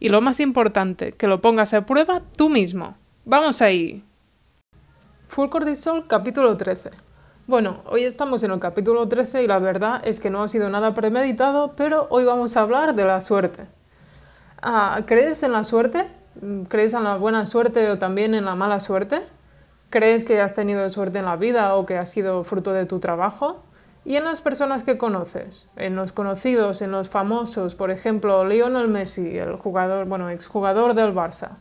Y 0.00 0.10
lo 0.10 0.20
más 0.20 0.38
importante, 0.38 1.12
que 1.12 1.26
lo 1.26 1.40
pongas 1.40 1.74
a 1.74 1.84
prueba 1.84 2.22
tú 2.36 2.48
mismo. 2.48 2.96
¡Vamos 3.24 3.60
ahí! 3.60 4.04
Full 5.26 5.48
Cortisol, 5.48 6.06
capítulo 6.06 6.56
13. 6.56 6.90
Bueno, 7.48 7.78
hoy 7.86 8.04
estamos 8.04 8.44
en 8.44 8.52
el 8.52 8.60
capítulo 8.60 9.08
13 9.08 9.42
y 9.42 9.48
la 9.48 9.58
verdad 9.58 10.00
es 10.04 10.20
que 10.20 10.30
no 10.30 10.42
ha 10.42 10.48
sido 10.48 10.70
nada 10.70 10.94
premeditado, 10.94 11.72
pero 11.76 12.06
hoy 12.10 12.24
vamos 12.24 12.56
a 12.56 12.60
hablar 12.60 12.94
de 12.94 13.04
la 13.04 13.20
suerte. 13.20 13.66
Ah, 14.62 15.02
¿Crees 15.04 15.42
en 15.42 15.50
la 15.52 15.64
suerte? 15.64 16.06
¿Crees 16.68 16.94
en 16.94 17.02
la 17.02 17.16
buena 17.16 17.44
suerte 17.46 17.90
o 17.90 17.98
también 17.98 18.34
en 18.34 18.44
la 18.44 18.54
mala 18.54 18.78
suerte? 18.78 19.22
¿Crees 19.90 20.24
que 20.24 20.40
has 20.40 20.54
tenido 20.54 20.88
suerte 20.90 21.18
en 21.18 21.24
la 21.24 21.34
vida 21.34 21.74
o 21.74 21.86
que 21.86 21.98
ha 21.98 22.06
sido 22.06 22.44
fruto 22.44 22.72
de 22.72 22.86
tu 22.86 23.00
trabajo? 23.00 23.64
¿Y 24.08 24.16
en 24.16 24.24
las 24.24 24.40
personas 24.40 24.84
que 24.84 24.96
conoces? 24.96 25.66
En 25.76 25.94
los 25.94 26.12
conocidos, 26.12 26.80
en 26.80 26.92
los 26.92 27.10
famosos, 27.10 27.74
por 27.74 27.90
ejemplo, 27.90 28.42
Lionel 28.46 28.88
Messi, 28.88 29.36
el 29.36 29.56
jugador, 29.56 30.06
bueno, 30.06 30.30
exjugador 30.30 30.94
del 30.94 31.14
Barça. 31.14 31.58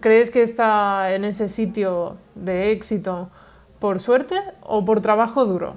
¿Crees 0.00 0.32
que 0.32 0.42
está 0.42 1.14
en 1.14 1.24
ese 1.24 1.48
sitio 1.48 2.16
de 2.34 2.72
éxito 2.72 3.30
por 3.78 4.00
suerte 4.00 4.34
o 4.62 4.84
por 4.84 5.00
trabajo 5.00 5.44
duro? 5.44 5.76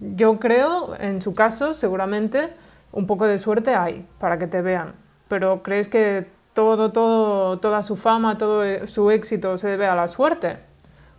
Yo 0.00 0.38
creo, 0.38 0.94
en 0.98 1.20
su 1.20 1.34
caso, 1.34 1.74
seguramente 1.74 2.54
un 2.90 3.06
poco 3.06 3.26
de 3.26 3.38
suerte 3.38 3.74
hay 3.74 4.06
para 4.18 4.38
que 4.38 4.46
te 4.46 4.62
vean. 4.62 4.94
Pero 5.28 5.62
¿crees 5.62 5.88
que 5.88 6.28
todo, 6.54 6.92
todo, 6.92 7.58
toda 7.58 7.82
su 7.82 7.96
fama, 7.96 8.38
todo 8.38 8.86
su 8.86 9.10
éxito 9.10 9.58
se 9.58 9.68
debe 9.68 9.86
a 9.86 9.94
la 9.94 10.08
suerte? 10.08 10.69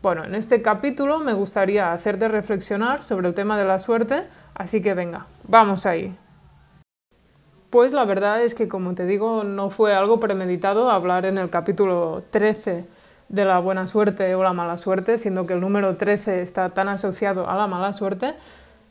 Bueno, 0.02 0.24
en 0.24 0.34
este 0.34 0.64
capítulo 0.64 1.20
me 1.20 1.34
gustaría 1.34 1.94
hacerte 1.94 2.28
reflexionar 2.28 3.04
sobre 3.04 3.28
el 3.28 3.36
tema 3.36 3.60
de 3.60 3.66
la 3.66 3.78
suerte, 3.78 4.24
así 4.56 4.82
que 4.82 4.96
venga, 4.96 5.28
vamos 5.48 5.86
ahí. 5.86 6.12
Pues 7.70 7.94
la 7.94 8.04
verdad 8.04 8.42
es 8.42 8.56
que, 8.56 8.68
como 8.68 8.96
te 8.96 9.06
digo, 9.06 9.44
no 9.44 9.70
fue 9.70 9.94
algo 9.94 10.20
premeditado 10.20 10.90
hablar 10.90 11.26
en 11.26 11.38
el 11.38 11.52
capítulo 11.52 12.24
13 12.32 12.84
de 13.30 13.46
la 13.46 13.60
buena 13.60 13.86
suerte 13.86 14.34
o 14.34 14.42
la 14.42 14.54
mala 14.54 14.78
suerte, 14.78 15.20
siendo 15.20 15.46
que 15.46 15.54
el 15.54 15.62
número 15.62 15.96
13 15.96 16.42
está 16.42 16.72
tan 16.72 16.90
asociado 16.90 17.48
a 17.48 17.56
la 17.56 17.68
mala 17.68 17.94
suerte, 17.94 18.34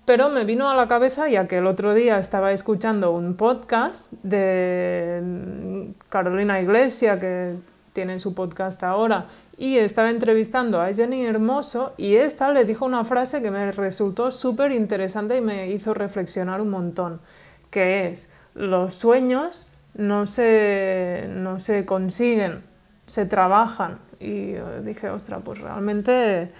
pero 0.04 0.28
me 0.28 0.44
vino 0.44 0.70
a 0.70 0.76
la 0.76 0.86
cabeza 0.86 1.28
ya 1.28 1.48
que 1.48 1.58
el 1.58 1.66
otro 1.66 1.92
día 1.92 2.20
estaba 2.20 2.52
escuchando 2.52 3.10
un 3.10 3.34
podcast 3.34 4.12
de 4.22 5.92
Carolina 6.08 6.60
Iglesia, 6.60 7.18
que 7.18 7.56
tiene 7.92 8.20
su 8.20 8.34
podcast 8.34 8.82
ahora, 8.84 9.26
y 9.60 9.76
estaba 9.76 10.08
entrevistando 10.08 10.80
a 10.80 10.90
Jenny 10.90 11.26
Hermoso 11.26 11.92
y 11.98 12.14
esta 12.14 12.50
le 12.50 12.64
dijo 12.64 12.86
una 12.86 13.04
frase 13.04 13.42
que 13.42 13.50
me 13.50 13.70
resultó 13.72 14.30
súper 14.30 14.72
interesante 14.72 15.36
y 15.36 15.42
me 15.42 15.70
hizo 15.70 15.92
reflexionar 15.92 16.62
un 16.62 16.70
montón, 16.70 17.20
que 17.68 18.08
es, 18.08 18.30
los 18.54 18.94
sueños 18.94 19.68
no 19.92 20.24
se, 20.24 21.26
no 21.28 21.58
se 21.58 21.84
consiguen, 21.84 22.62
se 23.06 23.26
trabajan. 23.26 23.98
Y 24.18 24.54
dije, 24.82 25.10
ostra, 25.10 25.40
pues 25.40 25.60
realmente 25.60 26.50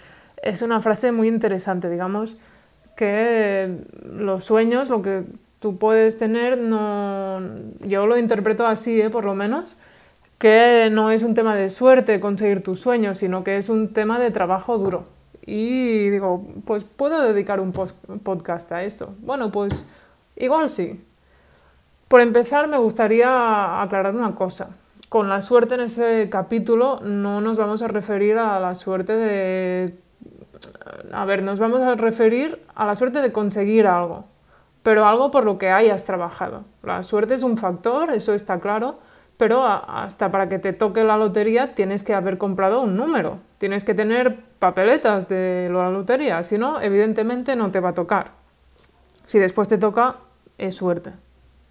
es 0.42 0.60
una 0.60 0.82
frase 0.82 1.10
muy 1.10 1.28
interesante, 1.28 1.88
digamos, 1.88 2.36
que 2.96 3.78
los 4.12 4.44
sueños, 4.44 4.90
lo 4.90 5.00
que 5.00 5.24
tú 5.58 5.78
puedes 5.78 6.18
tener, 6.18 6.58
no, 6.58 7.40
yo 7.80 8.06
lo 8.06 8.18
interpreto 8.18 8.66
así, 8.66 9.00
¿eh? 9.00 9.08
por 9.08 9.24
lo 9.24 9.34
menos, 9.34 9.76
que 10.40 10.88
no 10.90 11.10
es 11.10 11.22
un 11.22 11.34
tema 11.34 11.54
de 11.54 11.68
suerte 11.68 12.18
conseguir 12.18 12.62
tus 12.62 12.80
sueños, 12.80 13.18
sino 13.18 13.44
que 13.44 13.58
es 13.58 13.68
un 13.68 13.92
tema 13.92 14.18
de 14.18 14.30
trabajo 14.30 14.78
duro. 14.78 15.04
Y 15.44 16.08
digo, 16.08 16.46
pues 16.64 16.82
puedo 16.84 17.20
dedicar 17.20 17.60
un 17.60 17.72
podcast 17.72 18.72
a 18.72 18.82
esto. 18.82 19.14
Bueno, 19.18 19.52
pues 19.52 19.86
igual 20.36 20.70
sí. 20.70 20.98
Por 22.08 22.22
empezar, 22.22 22.68
me 22.68 22.78
gustaría 22.78 23.82
aclarar 23.82 24.14
una 24.14 24.34
cosa. 24.34 24.70
Con 25.10 25.28
la 25.28 25.42
suerte 25.42 25.74
en 25.74 25.82
este 25.82 26.30
capítulo 26.30 27.00
no 27.02 27.42
nos 27.42 27.58
vamos 27.58 27.82
a 27.82 27.88
referir 27.88 28.38
a 28.38 28.58
la 28.60 28.74
suerte 28.74 29.12
de... 29.14 29.98
A 31.12 31.26
ver, 31.26 31.42
nos 31.42 31.60
vamos 31.60 31.82
a 31.82 31.96
referir 31.96 32.64
a 32.74 32.86
la 32.86 32.94
suerte 32.94 33.20
de 33.20 33.30
conseguir 33.30 33.86
algo, 33.86 34.22
pero 34.82 35.04
algo 35.04 35.30
por 35.30 35.44
lo 35.44 35.58
que 35.58 35.68
hayas 35.68 36.06
trabajado. 36.06 36.64
La 36.82 37.02
suerte 37.02 37.34
es 37.34 37.42
un 37.42 37.58
factor, 37.58 38.10
eso 38.10 38.32
está 38.32 38.58
claro, 38.58 38.98
pero 39.40 39.64
hasta 39.64 40.30
para 40.30 40.50
que 40.50 40.58
te 40.58 40.74
toque 40.74 41.02
la 41.02 41.16
lotería 41.16 41.74
tienes 41.74 42.02
que 42.02 42.12
haber 42.12 42.36
comprado 42.36 42.82
un 42.82 42.94
número, 42.94 43.36
tienes 43.56 43.84
que 43.84 43.94
tener 43.94 44.36
papeletas 44.58 45.30
de 45.30 45.70
la 45.72 45.88
lotería, 45.88 46.42
si 46.42 46.58
no, 46.58 46.78
evidentemente 46.82 47.56
no 47.56 47.70
te 47.70 47.80
va 47.80 47.88
a 47.88 47.94
tocar. 47.94 48.32
Si 49.24 49.38
después 49.38 49.66
te 49.66 49.78
toca, 49.78 50.16
es 50.58 50.74
suerte. 50.74 51.12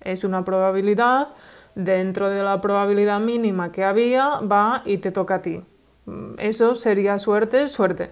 Es 0.02 0.24
una 0.24 0.44
probabilidad, 0.44 1.28
dentro 1.76 2.32
de 2.32 2.42
la 2.42 2.60
probabilidad 2.60 3.20
mínima 3.20 3.72
que 3.72 3.84
había, 3.84 4.40
va 4.40 4.82
y 4.84 4.98
te 4.98 5.12
toca 5.12 5.36
a 5.36 5.42
ti. 5.44 5.62
Eso 6.40 6.74
sería 6.74 7.20
suerte, 7.20 7.68
suerte. 7.68 8.10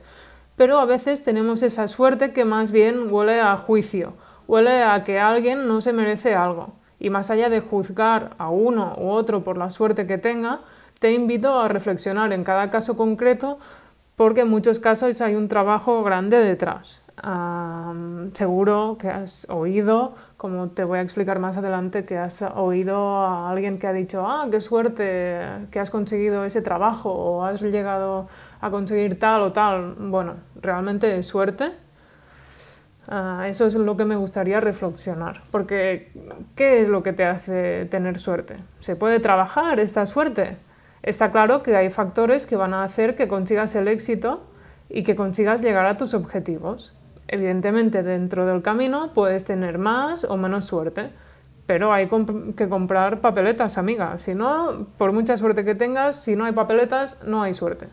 Pero 0.56 0.78
a 0.78 0.86
veces 0.86 1.24
tenemos 1.24 1.64
esa 1.64 1.88
suerte 1.88 2.32
que 2.32 2.46
más 2.46 2.72
bien 2.72 3.12
huele 3.12 3.42
a 3.42 3.58
juicio, 3.58 4.14
huele 4.48 4.84
a 4.84 5.04
que 5.04 5.20
alguien 5.20 5.68
no 5.68 5.82
se 5.82 5.94
merece 5.94 6.36
algo. 6.36 6.77
Y 7.00 7.10
más 7.10 7.30
allá 7.30 7.50
de 7.50 7.60
juzgar 7.60 8.32
a 8.38 8.50
uno 8.50 8.96
u 8.98 9.10
otro 9.10 9.44
por 9.44 9.58
la 9.58 9.70
suerte 9.70 10.08
que 10.08 10.18
tenga, 10.18 10.62
te 11.00 11.14
invito 11.14 11.60
a 11.60 11.68
reflexionar 11.68 12.34
en 12.34 12.44
cada 12.44 12.70
caso 12.70 12.98
concreto 12.98 13.60
porque 14.18 14.42
en 14.42 14.50
muchos 14.50 14.80
casos 14.80 15.22
hay 15.22 15.36
un 15.36 15.48
trabajo 15.48 16.04
grande 16.04 16.38
detrás. 16.40 17.04
seguro 18.34 18.98
que 19.00 19.10
has 19.10 19.48
oído, 19.50 20.16
como 20.38 20.70
te 20.70 20.84
voy 20.84 21.00
a 21.00 21.02
explicar 21.02 21.40
más 21.40 21.56
adelante, 21.58 22.04
que 22.04 22.18
has 22.18 22.42
oído 22.42 22.98
a 22.98 23.50
alguien 23.50 23.78
que 23.80 23.86
ha 23.88 23.94
dicho, 23.94 24.26
ah, 24.28 24.48
qué 24.50 24.60
suerte 24.60 25.68
que 25.72 25.80
has 25.80 25.92
conseguido 25.92 26.46
ese 26.46 26.62
trabajo 26.64 27.12
o 27.12 27.44
has 27.44 27.62
llegado 27.62 28.28
a 28.60 28.72
conseguir 28.72 29.20
tal 29.20 29.42
o 29.42 29.52
tal. 29.54 29.94
Bueno, 30.00 30.34
realmente 30.62 31.16
es 31.18 31.28
suerte, 31.28 31.72
Ah, 33.08 33.46
eso 33.48 33.66
es 33.66 33.76
lo 33.76 33.96
que 33.96 34.04
me 34.04 34.18
gustaría 34.18 34.60
reflexionar, 34.60 35.44
porque 35.50 36.12
¿qué 36.56 36.82
es 36.82 36.90
lo 36.90 37.04
que 37.04 37.14
te 37.14 37.24
hace 37.24 37.86
tener 37.86 38.20
suerte? 38.20 38.58
¿Se 38.80 38.98
puede 38.98 39.22
trabajar 39.22 39.80
esta 39.80 40.06
suerte? 40.06 40.58
Está 41.04 41.32
claro 41.32 41.64
que 41.64 41.76
hay 41.78 41.90
factores 41.90 42.46
que 42.46 42.58
van 42.58 42.74
a 42.74 42.84
hacer 42.84 43.16
que 43.16 43.30
consigas 43.30 43.76
el 43.76 43.88
éxito 43.88 44.44
y 44.90 45.04
que 45.04 45.16
consigas 45.16 45.62
llegar 45.62 45.86
a 45.86 45.96
tus 45.96 46.14
objetivos. 46.14 46.94
Evidentemente, 47.30 48.04
dentro 48.04 48.46
del 48.46 48.62
camino 48.62 49.14
puedes 49.14 49.46
tener 49.46 49.78
más 49.78 50.26
o 50.26 50.36
menos 50.36 50.66
suerte, 50.66 51.10
pero 51.66 51.94
hay 51.94 52.10
que 52.58 52.68
comprar 52.68 53.22
papeletas, 53.22 53.78
amiga. 53.78 54.18
Si 54.18 54.36
no, 54.36 54.88
por 54.98 55.14
mucha 55.14 55.38
suerte 55.38 55.64
que 55.64 55.76
tengas, 55.76 56.22
si 56.22 56.36
no 56.36 56.44
hay 56.44 56.54
papeletas, 56.54 57.22
no 57.24 57.42
hay 57.42 57.54
suerte. 57.54 57.88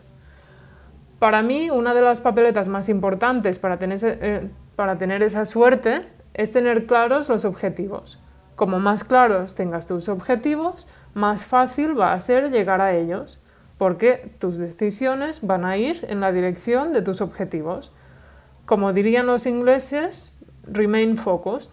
Para 1.19 1.41
mí, 1.41 1.69
una 1.69 1.93
de 1.93 2.01
las 2.01 2.19
papeletas 2.21 2.67
más 2.67 2.89
importantes 2.89 3.59
para 3.59 3.77
tener, 3.77 3.99
eh, 4.03 4.49
para 4.75 4.97
tener 4.97 5.23
esa 5.23 5.45
suerte 5.45 6.05
es 6.33 6.51
tener 6.51 6.85
claros 6.85 7.29
los 7.29 7.45
objetivos. 7.45 8.19
Como 8.55 8.79
más 8.79 9.03
claros 9.03 9.55
tengas 9.55 9.87
tus 9.87 10.09
objetivos, 10.09 10.87
más 11.13 11.45
fácil 11.45 11.99
va 11.99 12.13
a 12.13 12.19
ser 12.19 12.51
llegar 12.51 12.81
a 12.81 12.93
ellos, 12.95 13.39
porque 13.77 14.31
tus 14.39 14.57
decisiones 14.57 15.45
van 15.45 15.65
a 15.65 15.77
ir 15.77 16.05
en 16.09 16.19
la 16.19 16.31
dirección 16.31 16.93
de 16.93 17.01
tus 17.01 17.21
objetivos. 17.21 17.93
Como 18.65 18.93
dirían 18.93 19.27
los 19.27 19.45
ingleses, 19.45 20.37
remain 20.63 21.17
focused, 21.17 21.71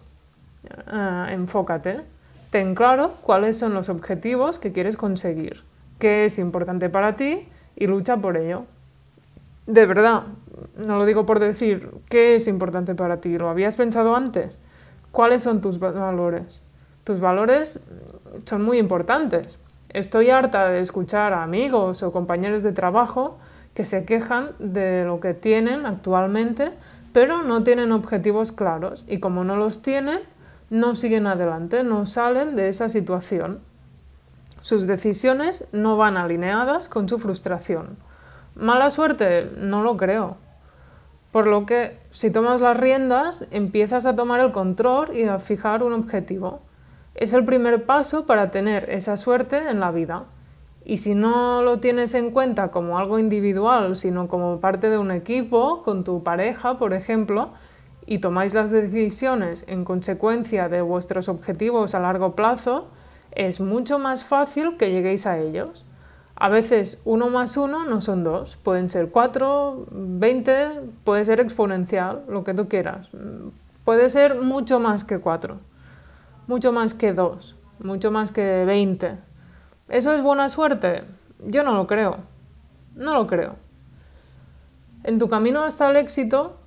eh, 0.69 1.27
enfócate, 1.31 2.01
ten 2.49 2.75
claro 2.75 3.15
cuáles 3.21 3.57
son 3.57 3.73
los 3.73 3.89
objetivos 3.89 4.59
que 4.59 4.71
quieres 4.71 4.97
conseguir, 4.97 5.63
qué 5.99 6.25
es 6.25 6.39
importante 6.39 6.89
para 6.89 7.15
ti 7.15 7.47
y 7.75 7.87
lucha 7.87 8.17
por 8.17 8.37
ello. 8.37 8.61
De 9.65 9.85
verdad, 9.85 10.23
no 10.75 10.97
lo 10.97 11.05
digo 11.05 11.25
por 11.25 11.39
decir, 11.39 11.89
¿qué 12.09 12.35
es 12.35 12.47
importante 12.47 12.95
para 12.95 13.21
ti? 13.21 13.35
¿Lo 13.35 13.49
habías 13.49 13.75
pensado 13.75 14.15
antes? 14.15 14.59
¿Cuáles 15.11 15.41
son 15.41 15.61
tus 15.61 15.79
valores? 15.79 16.63
Tus 17.03 17.19
valores 17.19 17.79
son 18.45 18.63
muy 18.63 18.77
importantes. 18.77 19.59
Estoy 19.89 20.31
harta 20.31 20.67
de 20.67 20.79
escuchar 20.79 21.33
a 21.33 21.43
amigos 21.43 22.03
o 22.03 22.11
compañeros 22.11 22.63
de 22.63 22.73
trabajo 22.73 23.37
que 23.73 23.85
se 23.85 24.05
quejan 24.05 24.51
de 24.59 25.05
lo 25.05 25.19
que 25.19 25.33
tienen 25.33 25.85
actualmente, 25.85 26.71
pero 27.13 27.43
no 27.43 27.63
tienen 27.63 27.91
objetivos 27.91 28.51
claros 28.51 29.05
y 29.07 29.19
como 29.19 29.43
no 29.43 29.55
los 29.55 29.81
tienen, 29.81 30.19
no 30.69 30.95
siguen 30.95 31.27
adelante, 31.27 31.83
no 31.83 32.05
salen 32.05 32.55
de 32.55 32.69
esa 32.69 32.89
situación. 32.89 33.59
Sus 34.61 34.87
decisiones 34.87 35.67
no 35.71 35.95
van 35.97 36.17
alineadas 36.17 36.89
con 36.89 37.07
su 37.07 37.19
frustración. 37.19 37.97
Mala 38.55 38.89
suerte, 38.89 39.51
no 39.57 39.83
lo 39.83 39.97
creo. 39.97 40.37
Por 41.31 41.47
lo 41.47 41.65
que, 41.65 41.97
si 42.11 42.29
tomas 42.29 42.61
las 42.61 42.77
riendas, 42.77 43.47
empiezas 43.49 44.05
a 44.05 44.15
tomar 44.15 44.39
el 44.39 44.51
control 44.51 45.15
y 45.15 45.23
a 45.23 45.39
fijar 45.39 45.81
un 45.81 45.93
objetivo. 45.93 46.59
Es 47.15 47.33
el 47.33 47.45
primer 47.45 47.85
paso 47.85 48.27
para 48.27 48.51
tener 48.51 48.89
esa 48.91 49.17
suerte 49.17 49.57
en 49.69 49.79
la 49.79 49.91
vida. 49.91 50.25
Y 50.85 50.97
si 50.97 51.15
no 51.15 51.63
lo 51.63 51.79
tienes 51.79 52.13
en 52.13 52.29
cuenta 52.29 52.69
como 52.69 52.99
algo 52.99 53.17
individual, 53.17 53.95
sino 53.95 54.27
como 54.27 54.59
parte 54.59 54.89
de 54.89 54.99
un 54.99 55.11
equipo, 55.11 55.81
con 55.81 56.03
tu 56.03 56.21
pareja, 56.21 56.77
por 56.77 56.93
ejemplo, 56.93 57.49
y 58.05 58.19
tomáis 58.19 58.53
las 58.53 58.69
decisiones 58.69 59.65
en 59.67 59.85
consecuencia 59.85 60.69
de 60.69 60.81
vuestros 60.81 61.29
objetivos 61.29 61.95
a 61.95 61.99
largo 61.99 62.35
plazo, 62.35 62.89
es 63.31 63.59
mucho 63.61 63.97
más 63.97 64.23
fácil 64.23 64.77
que 64.77 64.91
lleguéis 64.91 65.25
a 65.25 65.39
ellos. 65.39 65.85
A 66.35 66.49
veces 66.49 67.01
uno 67.05 67.29
más 67.29 67.57
uno 67.57 67.85
no 67.85 68.01
son 68.01 68.23
dos, 68.23 68.57
pueden 68.57 68.89
ser 68.89 69.09
cuatro, 69.09 69.85
veinte, 69.91 70.67
puede 71.03 71.25
ser 71.25 71.39
exponencial, 71.39 72.23
lo 72.27 72.43
que 72.43 72.53
tú 72.53 72.67
quieras. 72.67 73.11
Puede 73.83 74.09
ser 74.09 74.41
mucho 74.41 74.79
más 74.79 75.03
que 75.03 75.19
cuatro, 75.19 75.57
mucho 76.47 76.71
más 76.71 76.93
que 76.93 77.13
dos, 77.13 77.55
mucho 77.79 78.11
más 78.11 78.31
que 78.31 78.65
veinte. 78.65 79.13
¿Eso 79.89 80.13
es 80.13 80.21
buena 80.21 80.49
suerte? 80.49 81.03
Yo 81.45 81.63
no 81.63 81.73
lo 81.73 81.85
creo, 81.87 82.17
no 82.95 83.13
lo 83.13 83.27
creo. 83.27 83.55
En 85.03 85.19
tu 85.19 85.29
camino 85.29 85.63
hasta 85.63 85.89
el 85.89 85.97
éxito, 85.97 86.57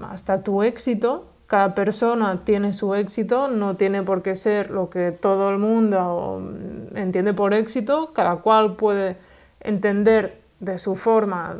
hasta 0.00 0.42
tu 0.42 0.62
éxito, 0.62 1.31
cada 1.46 1.74
persona 1.74 2.40
tiene 2.44 2.72
su 2.72 2.94
éxito, 2.94 3.48
no 3.48 3.76
tiene 3.76 4.02
por 4.02 4.22
qué 4.22 4.34
ser 4.34 4.70
lo 4.70 4.88
que 4.88 5.12
todo 5.12 5.50
el 5.50 5.58
mundo 5.58 6.48
entiende 6.94 7.34
por 7.34 7.52
éxito, 7.54 8.12
cada 8.12 8.36
cual 8.36 8.76
puede 8.76 9.16
entender 9.60 10.40
de 10.60 10.78
su 10.78 10.94
forma, 10.94 11.56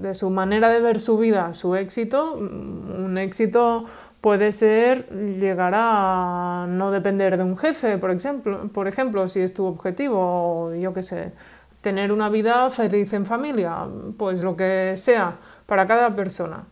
de 0.00 0.14
su 0.14 0.30
manera 0.30 0.68
de 0.68 0.80
ver 0.80 1.00
su 1.00 1.18
vida, 1.18 1.54
su 1.54 1.74
éxito. 1.74 2.34
Un 2.34 3.16
éxito 3.18 3.86
puede 4.20 4.52
ser 4.52 5.08
llegar 5.10 5.72
a 5.74 6.66
no 6.68 6.90
depender 6.90 7.36
de 7.36 7.44
un 7.44 7.56
jefe, 7.56 7.98
por 7.98 8.10
ejemplo, 8.10 8.68
por 8.68 8.86
ejemplo 8.88 9.26
si 9.28 9.40
es 9.40 9.52
tu 9.52 9.64
objetivo, 9.64 10.18
o 10.20 10.74
yo 10.74 10.92
qué 10.92 11.02
sé, 11.02 11.32
tener 11.80 12.12
una 12.12 12.28
vida 12.28 12.70
feliz 12.70 13.12
en 13.12 13.26
familia, 13.26 13.86
pues 14.16 14.42
lo 14.42 14.56
que 14.56 14.94
sea, 14.96 15.36
para 15.66 15.86
cada 15.86 16.14
persona. 16.14 16.64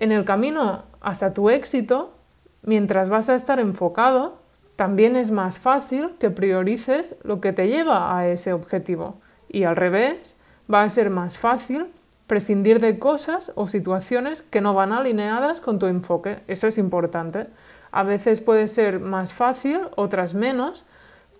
En 0.00 0.12
el 0.12 0.24
camino 0.24 0.84
hasta 1.00 1.34
tu 1.34 1.50
éxito, 1.50 2.14
mientras 2.62 3.10
vas 3.10 3.28
a 3.28 3.34
estar 3.34 3.60
enfocado, 3.60 4.38
también 4.74 5.14
es 5.14 5.30
más 5.30 5.58
fácil 5.58 6.16
que 6.18 6.30
priorices 6.30 7.16
lo 7.22 7.42
que 7.42 7.52
te 7.52 7.68
lleva 7.68 8.16
a 8.16 8.26
ese 8.26 8.54
objetivo. 8.54 9.12
Y 9.46 9.64
al 9.64 9.76
revés, 9.76 10.38
va 10.72 10.82
a 10.82 10.88
ser 10.88 11.10
más 11.10 11.36
fácil 11.36 11.84
prescindir 12.26 12.80
de 12.80 12.98
cosas 12.98 13.52
o 13.56 13.66
situaciones 13.66 14.40
que 14.40 14.62
no 14.62 14.72
van 14.72 14.92
alineadas 14.92 15.60
con 15.60 15.78
tu 15.78 15.84
enfoque. 15.84 16.38
Eso 16.46 16.66
es 16.66 16.78
importante. 16.78 17.48
A 17.92 18.02
veces 18.02 18.40
puede 18.40 18.68
ser 18.68 19.00
más 19.00 19.34
fácil, 19.34 19.80
otras 19.96 20.32
menos, 20.32 20.84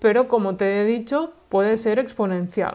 pero 0.00 0.28
como 0.28 0.56
te 0.56 0.82
he 0.82 0.84
dicho, 0.84 1.32
puede 1.48 1.78
ser 1.78 1.98
exponencial. 1.98 2.74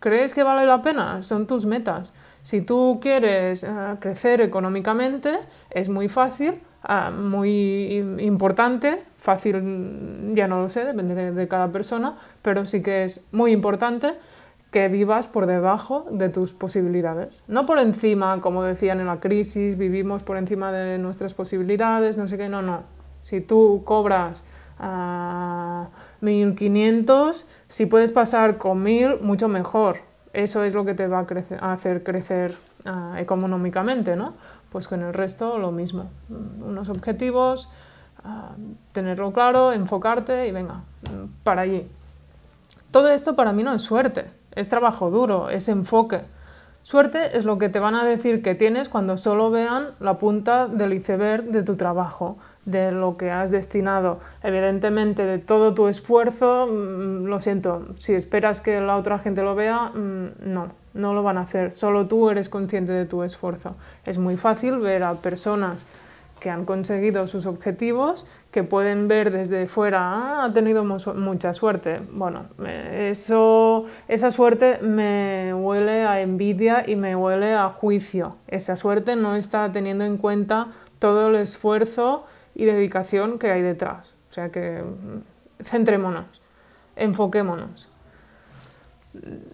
¿Crees 0.00 0.32
que 0.32 0.42
vale 0.42 0.64
la 0.64 0.80
pena? 0.80 1.22
Son 1.22 1.46
tus 1.46 1.66
metas. 1.66 2.14
Si 2.42 2.62
tú 2.62 2.98
quieres 3.00 3.62
eh, 3.64 3.68
crecer 4.00 4.40
económicamente, 4.40 5.38
es 5.70 5.88
muy 5.88 6.08
fácil, 6.08 6.60
ah, 6.82 7.10
muy 7.10 7.96
importante, 8.20 9.02
fácil 9.16 10.32
ya 10.34 10.48
no 10.48 10.62
lo 10.62 10.68
sé, 10.68 10.84
depende 10.84 11.32
de, 11.32 11.48
cada 11.48 11.72
persona, 11.72 12.16
pero 12.42 12.64
sí 12.64 12.82
que 12.82 13.04
es 13.04 13.22
muy 13.32 13.52
importante 13.52 14.12
que 14.70 14.88
vivas 14.88 15.28
por 15.28 15.46
debajo 15.46 16.06
de 16.10 16.28
tus 16.28 16.52
posibilidades. 16.52 17.42
No 17.48 17.66
por 17.66 17.78
encima, 17.78 18.40
como 18.40 18.62
decían 18.62 19.00
en 19.00 19.06
la 19.06 19.18
crisis, 19.18 19.78
vivimos 19.78 20.22
por 20.22 20.36
encima 20.36 20.70
de 20.72 20.98
nuestras 20.98 21.34
posibilidades, 21.34 22.18
no 22.18 22.28
sé 22.28 22.36
qué, 22.36 22.48
no, 22.48 22.62
no. 22.62 22.82
Si 23.22 23.40
tú 23.40 23.82
cobras 23.84 24.44
1.500, 24.78 27.10
ah, 27.10 27.32
si 27.66 27.86
puedes 27.86 28.12
pasar 28.12 28.58
con 28.58 28.84
1.000, 28.84 29.20
mucho 29.20 29.48
mejor 29.48 29.96
eso 30.32 30.64
es 30.64 30.74
lo 30.74 30.84
que 30.84 30.94
te 30.94 31.06
va 31.06 31.26
a, 31.60 31.72
hacer 31.72 32.02
crecer 32.02 32.54
ah, 32.86 33.16
económicamente, 33.18 34.16
¿no? 34.16 34.34
Pues 34.70 34.88
con 34.88 35.02
el 35.02 35.14
resto 35.14 35.58
lo 35.58 35.72
mismo. 35.72 36.06
Unos 36.28 36.88
objetivos, 36.88 37.68
ah, 38.24 38.54
tenerlo 38.92 39.32
claro, 39.32 39.72
enfocarte 39.72 40.46
y 40.46 40.52
venga, 40.52 40.82
para 41.44 41.62
allí. 41.62 41.86
Todo 42.90 43.10
esto 43.10 43.36
para 43.36 43.52
mí 43.52 43.62
no 43.62 43.74
es 43.74 43.82
suerte, 43.82 44.26
es 44.54 44.68
trabajo 44.68 45.10
duro, 45.10 45.50
es 45.50 45.68
enfoque. 45.68 46.22
Suerte 46.88 47.36
es 47.36 47.44
lo 47.44 47.58
que 47.58 47.68
te 47.68 47.80
van 47.80 47.96
a 47.96 48.06
decir 48.06 48.40
que 48.40 48.54
tienes 48.54 48.88
cuando 48.88 49.18
solo 49.18 49.50
vean 49.50 49.88
la 50.00 50.16
punta 50.16 50.68
del 50.68 50.94
iceberg 50.94 51.44
de 51.44 51.62
tu 51.62 51.76
trabajo, 51.76 52.38
de 52.64 52.92
lo 52.92 53.18
que 53.18 53.30
has 53.30 53.50
destinado, 53.50 54.20
evidentemente 54.42 55.26
de 55.26 55.36
todo 55.36 55.74
tu 55.74 55.88
esfuerzo, 55.88 56.66
mm, 56.66 57.26
lo 57.26 57.40
siento, 57.40 57.88
si 57.98 58.14
esperas 58.14 58.62
que 58.62 58.80
la 58.80 58.96
otra 58.96 59.18
gente 59.18 59.42
lo 59.42 59.54
vea, 59.54 59.90
mm, 59.94 60.50
no, 60.50 60.68
no 60.94 61.12
lo 61.12 61.22
van 61.22 61.36
a 61.36 61.42
hacer, 61.42 61.72
solo 61.72 62.06
tú 62.06 62.30
eres 62.30 62.48
consciente 62.48 62.92
de 62.92 63.04
tu 63.04 63.22
esfuerzo. 63.22 63.72
Es 64.06 64.16
muy 64.16 64.38
fácil 64.38 64.78
ver 64.78 65.02
a 65.02 65.12
personas 65.12 65.86
que 66.40 66.50
han 66.50 66.64
conseguido 66.64 67.26
sus 67.26 67.46
objetivos, 67.46 68.26
que 68.50 68.64
pueden 68.64 69.08
ver 69.08 69.30
desde 69.30 69.66
fuera, 69.66 70.06
ah, 70.08 70.44
ha 70.44 70.52
tenido 70.52 70.84
mucha 70.84 71.52
suerte. 71.52 72.00
Bueno, 72.12 72.46
eso, 72.92 73.86
esa 74.08 74.30
suerte 74.30 74.78
me 74.80 75.52
huele 75.54 76.04
a 76.04 76.20
envidia 76.20 76.84
y 76.86 76.96
me 76.96 77.14
huele 77.14 77.54
a 77.54 77.68
juicio. 77.68 78.36
Esa 78.46 78.76
suerte 78.76 79.16
no 79.16 79.36
está 79.36 79.70
teniendo 79.70 80.04
en 80.04 80.16
cuenta 80.16 80.68
todo 80.98 81.28
el 81.28 81.36
esfuerzo 81.36 82.24
y 82.54 82.64
dedicación 82.64 83.38
que 83.38 83.50
hay 83.50 83.62
detrás. 83.62 84.14
O 84.30 84.32
sea 84.32 84.50
que 84.50 84.82
mm, 84.82 85.64
centrémonos, 85.64 86.40
enfoquémonos. 86.96 87.88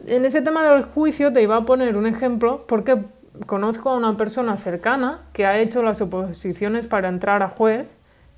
En 0.07 0.25
ese 0.25 0.43
tema 0.43 0.63
del 0.63 0.85
juicio 0.85 1.33
te 1.33 1.43
iba 1.43 1.57
a 1.57 1.65
poner 1.65 1.97
un 1.97 2.07
ejemplo 2.07 2.65
porque 2.67 2.99
conozco 3.47 3.91
a 3.91 3.97
una 3.97 4.17
persona 4.17 4.57
cercana 4.57 5.21
que 5.33 5.47
ha 5.47 5.59
hecho 5.59 5.83
las 5.83 6.01
oposiciones 6.01 6.87
para 6.87 7.09
entrar 7.09 7.43
a 7.43 7.49
juez, 7.49 7.89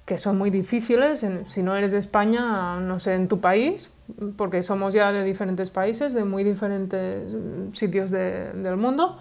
que 0.05 0.19
son 0.19 0.39
muy 0.39 0.51
difíciles, 0.51 1.27
si 1.47 1.63
no 1.63 1.77
eres 1.77 1.93
de 1.93 1.99
España, 1.99 2.79
no 2.81 3.01
sé, 3.01 3.15
en 3.15 3.29
tu 3.29 3.41
país, 3.41 3.91
porque 4.37 4.63
somos 4.63 4.95
ya 4.95 5.13
de 5.13 5.25
diferentes 5.25 5.71
países, 5.71 6.15
de 6.15 6.25
muy 6.25 6.45
diferentes 6.45 7.35
sitios 7.73 8.11
del 8.13 8.77
mundo. 8.77 9.19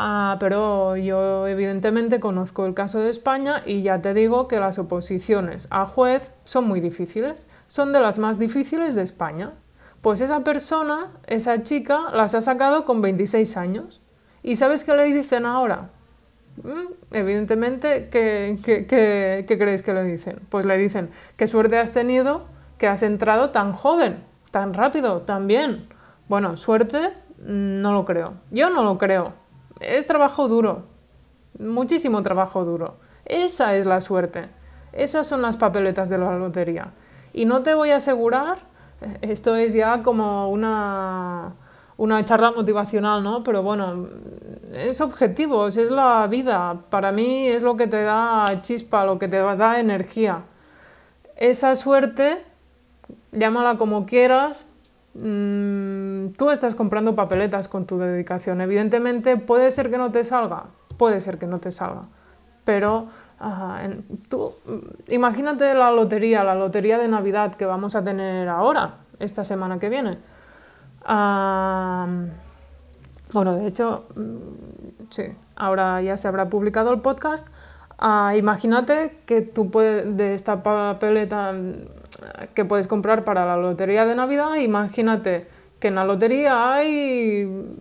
Ah, 0.00 0.36
pero 0.38 0.96
yo 0.96 1.46
evidentemente 1.46 2.20
conozco 2.20 2.64
el 2.66 2.72
caso 2.72 3.00
de 3.00 3.10
España 3.10 3.62
y 3.66 3.82
ya 3.82 4.00
te 4.00 4.14
digo 4.14 4.46
que 4.46 4.60
las 4.60 4.78
oposiciones 4.78 5.66
a 5.70 5.86
juez 5.86 6.30
son 6.44 6.68
muy 6.68 6.80
difíciles, 6.80 7.48
son 7.66 7.92
de 7.92 8.00
las 8.00 8.18
más 8.18 8.38
difíciles 8.38 8.94
de 8.94 9.02
España. 9.02 9.52
Pues 10.00 10.20
esa 10.20 10.44
persona, 10.44 11.08
esa 11.26 11.62
chica, 11.64 12.10
las 12.14 12.34
ha 12.34 12.40
sacado 12.40 12.84
con 12.84 13.02
26 13.02 13.56
años. 13.56 14.00
¿Y 14.42 14.56
sabes 14.56 14.84
qué 14.84 14.94
le 14.94 15.04
dicen 15.04 15.46
ahora? 15.46 15.90
Mm, 16.62 16.92
evidentemente, 17.12 18.08
¿qué, 18.10 18.58
qué 18.62 19.58
creéis 19.58 19.82
que 19.82 19.94
le 19.94 20.04
dicen? 20.04 20.40
Pues 20.48 20.64
le 20.64 20.76
dicen, 20.78 21.10
qué 21.36 21.46
suerte 21.46 21.78
has 21.78 21.92
tenido 21.92 22.46
que 22.78 22.86
has 22.86 23.02
entrado 23.02 23.50
tan 23.50 23.72
joven, 23.72 24.16
tan 24.50 24.74
rápido, 24.74 25.22
tan 25.22 25.46
bien. 25.46 25.88
Bueno, 26.28 26.56
suerte 26.56 27.12
mm, 27.40 27.80
no 27.80 27.92
lo 27.92 28.04
creo. 28.04 28.32
Yo 28.50 28.70
no 28.70 28.82
lo 28.84 28.98
creo 28.98 29.34
es 29.80 30.06
trabajo 30.06 30.48
duro, 30.48 30.78
muchísimo 31.58 32.22
trabajo 32.22 32.64
duro. 32.64 32.92
Esa 33.24 33.76
es 33.76 33.86
la 33.86 34.00
suerte. 34.00 34.48
Esas 34.92 35.26
son 35.26 35.42
las 35.42 35.56
papeletas 35.56 36.08
de 36.08 36.18
la 36.18 36.36
lotería. 36.36 36.92
Y 37.32 37.44
no 37.44 37.62
te 37.62 37.74
voy 37.74 37.90
a 37.90 37.96
asegurar, 37.96 38.58
esto 39.20 39.54
es 39.56 39.74
ya 39.74 40.02
como 40.02 40.48
una, 40.48 41.54
una 41.98 42.24
charla 42.24 42.52
motivacional, 42.52 43.22
¿no? 43.22 43.44
Pero 43.44 43.62
bueno, 43.62 44.08
es 44.72 45.02
objetivos, 45.02 45.76
es 45.76 45.90
la 45.90 46.26
vida. 46.26 46.80
Para 46.88 47.12
mí 47.12 47.46
es 47.46 47.62
lo 47.62 47.76
que 47.76 47.86
te 47.86 48.02
da 48.02 48.60
chispa, 48.62 49.04
lo 49.04 49.18
que 49.18 49.28
te 49.28 49.36
da 49.36 49.78
energía. 49.78 50.44
Esa 51.36 51.76
suerte, 51.76 52.42
llámala 53.32 53.76
como 53.76 54.06
quieras, 54.06 54.64
Mm, 55.20 56.28
tú 56.36 56.50
estás 56.50 56.76
comprando 56.76 57.14
papeletas 57.14 57.66
con 57.66 57.86
tu 57.86 57.98
dedicación. 57.98 58.60
Evidentemente 58.60 59.36
puede 59.36 59.72
ser 59.72 59.90
que 59.90 59.98
no 59.98 60.12
te 60.12 60.22
salga, 60.22 60.66
puede 60.96 61.20
ser 61.20 61.38
que 61.38 61.46
no 61.46 61.58
te 61.58 61.72
salga, 61.72 62.02
pero 62.64 63.08
tú 64.28 64.52
mm, 64.66 65.12
imagínate 65.12 65.74
la 65.74 65.90
lotería, 65.90 66.44
la 66.44 66.54
lotería 66.54 66.98
de 66.98 67.08
Navidad 67.08 67.54
que 67.54 67.64
vamos 67.64 67.94
a 67.96 68.04
tener 68.04 68.48
ahora, 68.48 68.94
esta 69.18 69.42
semana 69.44 69.78
que 69.78 69.88
viene. 69.88 70.18
Bueno, 73.32 73.54
de 73.56 73.66
hecho, 73.66 74.04
mm, 74.14 74.36
sí, 75.10 75.24
ahora 75.56 76.02
ya 76.02 76.16
se 76.16 76.28
habrá 76.28 76.48
publicado 76.48 76.92
el 76.92 77.00
podcast. 77.00 77.48
Ah, 77.98 78.34
imagínate 78.36 79.18
que 79.26 79.40
tú 79.40 79.70
puedes, 79.70 80.16
de 80.16 80.34
esta 80.34 80.62
papeleta 80.62 81.54
que 82.54 82.64
puedes 82.64 82.86
comprar 82.86 83.24
para 83.24 83.46
la 83.46 83.56
lotería 83.56 84.04
de 84.06 84.14
Navidad, 84.14 84.56
imagínate 84.56 85.46
que 85.80 85.88
en 85.88 85.94
la 85.94 86.04
lotería 86.04 86.74
hay 86.74 87.74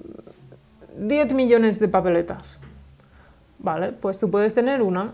10 0.98 1.34
millones 1.34 1.80
de 1.80 1.88
papeletas. 1.88 2.60
Vale, 3.60 3.92
pues 3.92 4.20
tú 4.20 4.30
puedes 4.30 4.54
tener 4.54 4.82
una. 4.82 5.12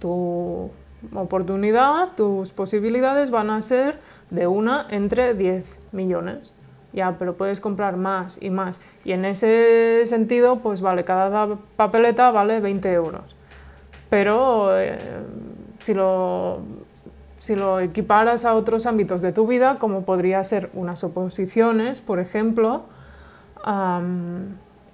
Tu 0.00 0.70
oportunidad, 1.14 2.14
tus 2.16 2.50
posibilidades 2.50 3.30
van 3.30 3.50
a 3.50 3.60
ser 3.62 3.98
de 4.30 4.46
una 4.46 4.86
entre 4.90 5.34
10 5.34 5.78
millones. 5.92 6.54
Ya, 6.92 7.16
pero 7.18 7.34
puedes 7.34 7.60
comprar 7.60 7.96
más 7.96 8.38
y 8.42 8.50
más. 8.50 8.80
Y 9.04 9.12
en 9.12 9.24
ese 9.24 10.02
sentido, 10.06 10.58
pues 10.58 10.80
vale, 10.80 11.04
cada 11.04 11.56
papeleta 11.76 12.30
vale 12.30 12.60
20 12.60 12.92
euros. 12.92 13.36
Pero 14.10 14.78
eh, 14.78 14.96
si, 15.78 15.94
lo, 15.94 16.60
si 17.38 17.56
lo 17.56 17.80
equiparas 17.80 18.44
a 18.44 18.54
otros 18.54 18.84
ámbitos 18.84 19.22
de 19.22 19.32
tu 19.32 19.46
vida, 19.46 19.78
como 19.78 20.02
podría 20.02 20.44
ser 20.44 20.68
unas 20.74 21.02
oposiciones, 21.02 22.02
por 22.02 22.20
ejemplo, 22.20 22.82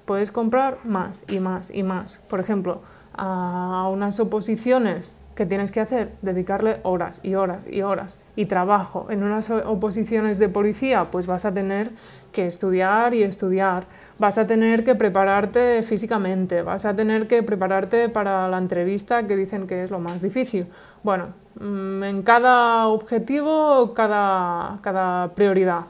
puedes 0.05 0.31
comprar 0.31 0.79
más 0.85 1.25
y 1.29 1.41
más 1.41 1.71
y 1.73 1.83
más. 1.83 2.21
Por 2.31 2.39
ejemplo, 2.39 2.81
a 3.15 3.89
unas 3.93 4.21
oposiciones 4.21 5.17
que 5.39 5.47
tienes 5.47 5.71
que 5.71 5.79
hacer, 5.79 6.11
dedicarle 6.21 6.81
horas 6.83 7.21
y 7.23 7.37
horas 7.37 7.65
y 7.71 7.83
horas 7.83 8.19
y 8.35 8.47
trabajo. 8.47 9.07
En 9.09 9.23
unas 9.23 9.49
oposiciones 9.51 10.41
de 10.41 10.49
policía, 10.49 11.05
pues 11.05 11.29
vas 11.29 11.45
a 11.45 11.55
tener 11.55 11.93
que 12.33 12.43
estudiar 12.43 13.15
y 13.15 13.23
estudiar, 13.23 13.85
vas 14.19 14.37
a 14.37 14.49
tener 14.49 14.83
que 14.83 14.97
prepararte 14.97 15.85
físicamente, 15.85 16.63
vas 16.63 16.85
a 16.87 16.97
tener 16.97 17.29
que 17.29 17.45
prepararte 17.45 18.09
para 18.09 18.49
la 18.49 18.59
entrevista 18.59 19.29
que 19.29 19.37
dicen 19.37 19.69
que 19.69 19.85
es 19.85 19.93
lo 19.93 20.01
más 20.01 20.23
difícil. 20.23 20.67
Bueno, 21.05 21.27
mm, 21.61 22.03
en 22.03 22.23
cada 22.25 22.89
objetivo, 22.89 23.95
cada, 23.95 24.81
cada 24.83 25.29
prioridad, 25.37 25.83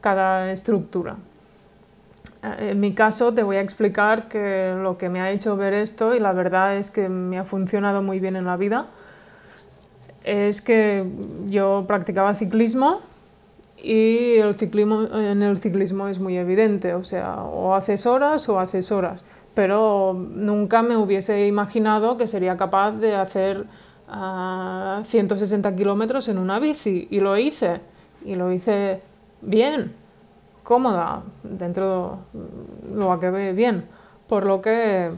cada 0.00 0.50
estructura. 0.52 1.16
Eh, 2.42 2.70
en 2.70 2.80
mi 2.80 2.94
caso 2.94 3.32
te 3.32 3.42
voy 3.42 3.56
a 3.56 3.60
explicar 3.60 4.28
que 4.28 4.74
lo 4.80 4.98
que 4.98 5.08
me 5.08 5.20
ha 5.20 5.30
hecho 5.30 5.56
ver 5.56 5.74
esto, 5.74 6.14
y 6.14 6.20
la 6.20 6.32
verdad 6.32 6.76
es 6.76 6.90
que 6.90 7.08
me 7.08 7.38
ha 7.38 7.44
funcionado 7.44 8.02
muy 8.02 8.20
bien 8.20 8.36
en 8.36 8.44
la 8.44 8.56
vida, 8.56 8.86
es 10.24 10.60
que 10.60 11.04
yo 11.46 11.84
practicaba 11.86 12.34
ciclismo 12.34 13.00
y 13.76 14.36
el 14.38 14.56
ciclismo, 14.56 15.02
en 15.14 15.42
el 15.42 15.58
ciclismo 15.58 16.08
es 16.08 16.18
muy 16.18 16.36
evidente, 16.36 16.94
o 16.94 17.04
sea, 17.04 17.42
o 17.42 17.74
haces 17.74 18.06
horas 18.06 18.48
o 18.48 18.58
haces 18.58 18.90
horas, 18.90 19.24
pero 19.54 20.14
nunca 20.14 20.82
me 20.82 20.96
hubiese 20.96 21.46
imaginado 21.46 22.16
que 22.16 22.26
sería 22.26 22.56
capaz 22.56 22.92
de 22.92 23.14
hacer 23.14 23.64
160 24.08 25.68
ah, 25.68 25.76
kilómetros 25.76 26.28
en 26.28 26.38
una 26.38 26.58
bici, 26.58 27.06
y 27.10 27.20
lo 27.20 27.36
hice, 27.38 27.80
y 28.24 28.34
lo 28.34 28.52
hice 28.52 29.00
bien 29.42 30.05
cómoda, 30.66 31.22
dentro 31.44 32.18
lo 32.92 33.20
que 33.20 33.30
ve 33.30 33.52
bien. 33.52 33.86
Por 34.28 34.44
lo 34.46 34.60
que 34.60 35.12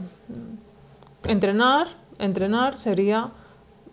entrenar, 1.25 1.87
entrenar 2.19 2.77
sería 2.77 3.31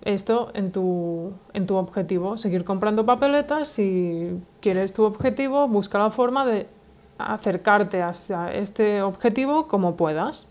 esto 0.02 0.50
en 0.52 0.70
tu, 0.70 1.32
en 1.54 1.66
tu 1.66 1.76
objetivo, 1.76 2.36
seguir 2.36 2.62
comprando 2.62 3.06
papeletas, 3.06 3.68
si 3.68 4.38
quieres 4.60 4.92
tu 4.92 5.04
objetivo, 5.04 5.66
busca 5.66 5.98
la 5.98 6.10
forma 6.10 6.44
de 6.44 6.68
acercarte 7.16 8.02
hasta 8.02 8.52
este 8.52 9.00
objetivo 9.00 9.66
como 9.66 9.96
puedas. 9.96 10.48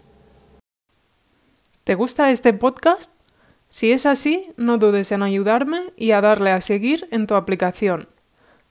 ¿Te 1.83 1.93
gusta 1.93 2.31
este 2.31 2.51
podcast? 2.53 3.13
Si 3.69 3.91
es 3.91 4.07
así, 4.07 4.47
no 4.57 4.79
dudes 4.79 5.11
en 5.11 5.21
ayudarme 5.21 5.93
y 5.95 6.11
a 6.11 6.21
darle 6.21 6.49
a 6.49 6.61
seguir 6.61 7.07
en 7.11 7.27
tu 7.27 7.35
aplicación. 7.35 8.07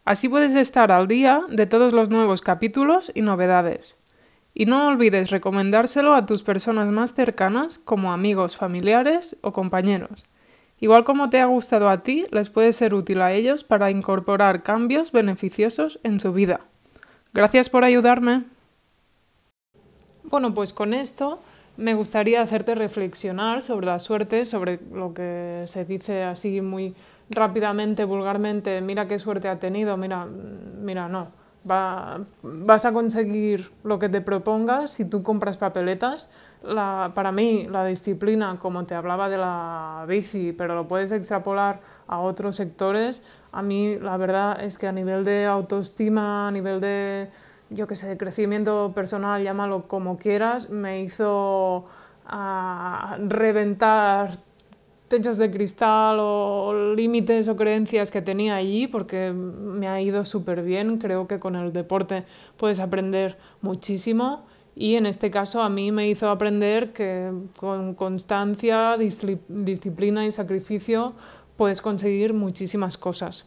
Así 0.05 0.29
puedes 0.29 0.55
estar 0.55 0.93
al 0.93 1.09
día 1.09 1.41
de 1.49 1.67
todos 1.67 1.95
los 1.95 2.11
nuevos 2.11 2.43
capítulos 2.43 3.11
y 3.15 3.23
novedades. 3.23 3.97
Y 4.53 4.67
no 4.67 4.87
olvides 4.87 5.31
recomendárselo 5.31 6.15
a 6.15 6.27
tus 6.27 6.43
personas 6.43 6.89
más 6.89 7.15
cercanas 7.15 7.79
como 7.79 8.13
amigos, 8.13 8.57
familiares 8.57 9.37
o 9.41 9.53
compañeros. 9.53 10.27
Igual 10.79 11.05
como 11.05 11.31
te 11.31 11.41
ha 11.41 11.47
gustado 11.47 11.89
a 11.89 12.03
ti, 12.03 12.27
les 12.31 12.51
puede 12.51 12.75
ser 12.75 12.93
útil 12.93 13.23
a 13.23 13.33
ellos 13.33 13.65
para 13.65 13.91
incorporar 13.91 14.63
cambios 14.63 15.11
beneficiosos 15.11 15.99
en 16.03 16.21
su 16.21 16.33
vida. 16.35 16.61
Gracias 17.33 17.71
por 17.71 17.83
ayudarme. 17.85 18.45
Bueno, 20.25 20.53
pues 20.53 20.75
con 20.75 20.93
esto 20.93 21.41
me 21.77 21.95
gustaría 21.95 22.43
hacerte 22.43 22.75
reflexionar 22.75 23.63
sobre 23.63 23.87
la 23.87 23.99
suerte, 23.99 24.45
sobre 24.45 24.79
lo 24.93 25.15
que 25.15 25.63
se 25.67 25.85
dice 25.85 26.23
así 26.23 26.61
muy 26.61 26.95
rápidamente, 27.31 28.05
vulgarmente, 28.05 28.81
mira 28.81 29.09
qué 29.09 29.19
suerte 29.19 29.49
ha 29.49 29.59
tenido, 29.59 29.97
mira, 29.97 30.27
mira, 30.27 31.09
no. 31.09 31.29
Va, 31.69 32.21
vas 32.43 32.85
a 32.85 32.93
conseguir 32.93 33.73
lo 33.85 33.99
que 33.99 34.11
te 34.11 34.21
propongas 34.21 34.91
si 34.91 35.07
tú 35.07 35.23
compras 35.23 35.57
papeletas. 35.57 36.31
La, 36.63 37.13
para 37.15 37.33
mí, 37.33 37.67
la 37.71 37.87
disciplina, 37.87 38.59
como 38.59 38.85
te 38.85 38.95
hablaba 38.95 39.31
de 39.31 39.39
la 39.39 40.05
bici, 40.07 40.53
pero 40.53 40.75
lo 40.75 40.87
puedes 40.87 41.11
extrapolar 41.11 41.81
a 42.07 42.21
otros 42.21 42.57
sectores, 42.57 43.23
a 43.53 43.63
mí 43.63 43.99
la 43.99 44.17
verdad 44.19 44.63
es 44.63 44.77
que 44.77 44.87
a 44.87 44.93
nivel 44.93 45.25
de 45.25 45.47
autoestima, 45.47 46.49
a 46.49 46.51
nivel 46.51 46.81
de, 46.81 47.29
yo 47.71 47.87
qué 47.87 47.95
sé, 47.95 48.17
crecimiento 48.19 48.93
personal, 48.95 49.43
llámalo 49.43 49.89
como 49.89 50.19
quieras, 50.19 50.69
me 50.71 51.01
hizo 51.03 51.85
a 52.27 53.17
reventar 53.21 54.39
techos 55.15 55.39
de 55.39 55.49
cristal 55.49 56.17
o 56.19 56.95
límites 56.97 57.47
o 57.47 57.55
creencias 57.55 58.11
que 58.11 58.21
tenía 58.21 58.57
allí 58.57 58.89
porque 58.89 59.31
me 59.31 59.87
ha 59.87 60.01
ido 60.01 60.25
súper 60.25 60.63
bien. 60.63 60.99
Creo 60.99 61.29
que 61.29 61.39
con 61.39 61.55
el 61.55 61.73
deporte 61.73 62.25
puedes 62.57 62.81
aprender 62.81 63.39
muchísimo 63.61 64.43
y 64.75 64.97
en 64.97 65.07
este 65.07 65.31
caso 65.31 65.63
a 65.63 65.69
mí 65.69 65.93
me 65.93 66.09
hizo 66.09 66.29
aprender 66.29 66.93
que 66.93 67.31
con 67.59 67.95
constancia, 67.95 68.97
disciplina 68.99 70.27
y 70.27 70.33
sacrificio 70.33 71.15
puedes 71.57 71.81
conseguir 71.81 72.35
muchísimas 72.35 72.99
cosas. 72.99 73.47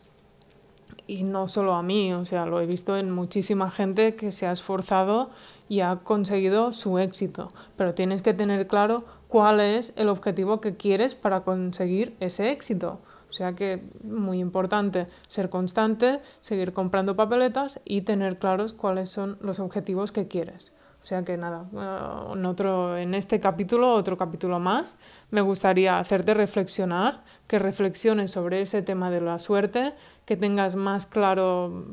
Y 1.06 1.24
no 1.24 1.50
solo 1.50 1.74
a 1.74 1.84
mí, 1.84 2.14
o 2.14 2.24
sea, 2.24 2.46
lo 2.46 2.62
he 2.62 2.66
visto 2.66 2.96
en 2.96 3.12
muchísima 3.12 3.72
gente 3.72 4.16
que 4.16 4.32
se 4.32 4.48
ha 4.48 4.54
esforzado 4.54 5.32
y 5.68 5.82
ha 5.82 5.98
conseguido 5.98 6.72
su 6.72 6.98
éxito. 6.98 7.50
Pero 7.76 7.94
tienes 7.94 8.22
que 8.22 8.34
tener 8.34 8.68
claro 8.68 9.04
cuál 9.28 9.60
es 9.60 9.94
el 9.98 10.10
objetivo 10.10 10.62
que 10.62 10.76
quieres 10.76 11.16
para 11.16 11.42
conseguir 11.42 12.16
ese 12.20 12.52
éxito. 12.52 13.00
O 13.30 13.34
sea 13.34 13.54
que 13.54 13.84
muy 14.04 14.40
importante 14.40 15.08
ser 15.28 15.50
constante, 15.50 16.22
seguir 16.40 16.74
comprando 16.74 17.16
papeletas 17.16 17.80
y 17.84 18.02
tener 18.02 18.38
claros 18.38 18.74
cuáles 18.74 19.10
son 19.10 19.38
los 19.42 19.60
objetivos 19.60 20.12
que 20.12 20.28
quieres. 20.28 20.72
O 21.04 21.08
sea 21.08 21.24
que 21.24 21.38
nada, 21.38 21.66
eh, 21.74 22.34
en, 22.34 22.46
otro, 22.46 22.98
en 22.98 23.14
este 23.14 23.40
capítulo, 23.40 23.94
otro 23.94 24.18
capítulo 24.18 24.60
más, 24.60 24.98
me 25.32 25.42
gustaría 25.42 26.00
hacerte 26.00 26.34
reflexionar, 26.34 27.24
que 27.48 27.60
reflexiones 27.60 28.32
sobre 28.32 28.62
ese 28.62 28.82
tema 28.82 29.10
de 29.10 29.22
la 29.22 29.40
suerte, 29.40 29.94
que 30.26 30.36
tengas 30.36 30.76
más 30.76 31.06
claro 31.06 31.86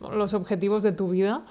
los 0.00 0.34
objetivos 0.34 0.82
de 0.82 0.92
tu 0.92 1.10
vida 1.10 1.44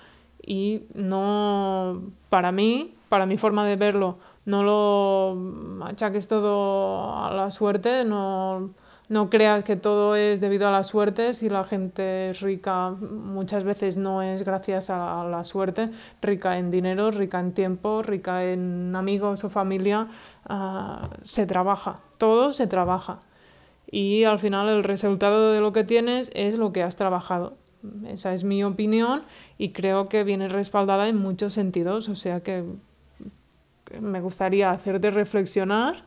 y 0.46 0.84
no, 0.94 2.02
para 2.30 2.52
mí, 2.52 2.96
para 3.08 3.26
mi 3.26 3.38
forma 3.38 3.66
de 3.66 3.78
verlo, 3.78 4.18
no 4.46 4.64
lo 4.64 5.86
achaques 5.86 6.28
todo 6.28 7.16
a 7.16 7.34
la 7.34 7.52
suerte, 7.52 8.06
no, 8.06 8.72
no 9.10 9.30
creas 9.30 9.64
que 9.64 9.76
todo 9.76 10.16
es 10.16 10.40
debido 10.40 10.68
a 10.68 10.72
la 10.72 10.84
suerte, 10.84 11.34
si 11.34 11.50
la 11.50 11.64
gente 11.64 12.30
es 12.30 12.42
rica 12.42 12.92
muchas 12.92 13.64
veces 13.64 13.98
no 13.98 14.22
es 14.22 14.44
gracias 14.44 14.90
a 14.90 15.24
la 15.26 15.44
suerte, 15.44 15.90
rica 16.22 16.58
en 16.58 16.72
dinero, 16.72 17.12
rica 17.12 17.40
en 17.40 17.54
tiempo, 17.54 18.02
rica 18.02 18.44
en 18.46 18.96
amigos 18.96 19.44
o 19.44 19.50
familia, 19.50 20.08
ah, 20.46 21.10
se 21.24 21.46
trabaja, 21.46 21.96
todo 22.18 22.54
se 22.54 22.68
trabaja. 22.68 23.20
Y 23.92 24.24
al 24.24 24.40
final 24.40 24.70
el 24.70 24.84
resultado 24.84 25.52
de 25.52 25.62
lo 25.62 25.72
que 25.72 25.84
tienes 25.84 26.32
es 26.34 26.58
lo 26.58 26.74
que 26.74 26.84
has 26.84 26.96
trabajado. 26.96 27.54
Esa 28.08 28.34
es 28.34 28.44
mi 28.44 28.64
opinión 28.64 29.22
y 29.60 29.70
creo 29.70 30.10
que 30.10 30.24
viene 30.24 30.48
respaldada 30.48 31.08
en 31.08 31.18
muchos 31.18 31.54
sentidos, 31.54 32.10
o 32.10 32.16
sea 32.16 32.42
que 32.42 32.64
me 34.02 34.22
gustaría 34.22 34.72
hacerte 34.72 35.12
reflexionar, 35.12 36.04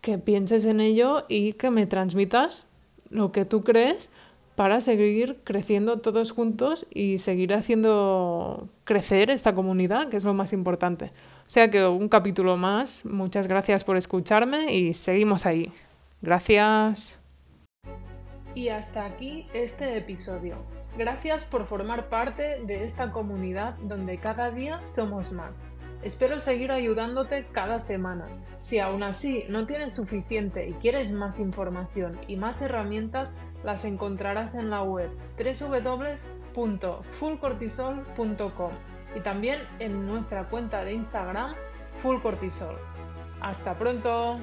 que 0.00 0.18
pienses 0.18 0.64
en 0.66 0.80
ello 0.80 1.24
y 1.28 1.54
que 1.54 1.70
me 1.70 1.86
transmitas 1.86 2.66
lo 3.10 3.32
que 3.32 3.44
tú 3.44 3.62
crees 3.62 4.10
para 4.54 4.80
seguir 4.80 5.38
creciendo 5.44 6.00
todos 6.00 6.30
juntos 6.30 6.86
y 6.92 7.18
seguir 7.18 7.54
haciendo 7.54 8.68
crecer 8.84 9.30
esta 9.30 9.54
comunidad, 9.54 10.08
que 10.08 10.16
es 10.16 10.24
lo 10.24 10.34
más 10.34 10.52
importante. 10.52 11.06
O 11.46 11.50
sea 11.50 11.70
que 11.70 11.84
un 11.86 12.08
capítulo 12.08 12.56
más, 12.56 13.04
muchas 13.04 13.46
gracias 13.46 13.84
por 13.84 13.96
escucharme 13.96 14.72
y 14.74 14.92
seguimos 14.92 15.46
ahí. 15.46 15.72
Gracias. 16.22 17.18
Y 18.54 18.68
hasta 18.68 19.04
aquí 19.04 19.46
este 19.52 19.96
episodio. 19.96 20.56
Gracias 20.96 21.44
por 21.44 21.66
formar 21.66 22.08
parte 22.08 22.60
de 22.64 22.84
esta 22.84 23.10
comunidad 23.10 23.74
donde 23.82 24.18
cada 24.18 24.52
día 24.52 24.80
somos 24.86 25.32
más. 25.32 25.64
Espero 26.04 26.38
seguir 26.38 26.70
ayudándote 26.70 27.46
cada 27.50 27.78
semana. 27.78 28.26
Si 28.58 28.78
aún 28.78 29.02
así 29.02 29.46
no 29.48 29.66
tienes 29.66 29.94
suficiente 29.94 30.68
y 30.68 30.74
quieres 30.74 31.12
más 31.12 31.40
información 31.40 32.20
y 32.28 32.36
más 32.36 32.60
herramientas, 32.60 33.34
las 33.64 33.86
encontrarás 33.86 34.54
en 34.54 34.68
la 34.68 34.82
web 34.82 35.08
www.fullcortisol.com 36.54 38.72
y 39.16 39.20
también 39.20 39.60
en 39.78 40.06
nuestra 40.06 40.50
cuenta 40.50 40.84
de 40.84 40.92
Instagram 40.92 41.54
fullcortisol. 42.02 42.76
¡Hasta 43.40 43.78
pronto! 43.78 44.40